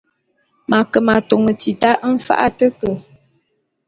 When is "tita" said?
1.61-1.89